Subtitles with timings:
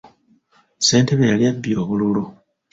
[0.81, 2.23] Ssentebe yali abbye obululu.